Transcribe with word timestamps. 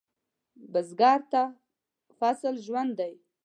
بزګر 0.71 1.19
ته 1.31 1.43
فصل 2.17 2.55
ژوند 2.65 2.91
دی 2.99 3.13